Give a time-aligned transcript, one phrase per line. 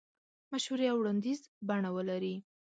[0.51, 2.35] مشورې او وړاندیز بڼه ولري.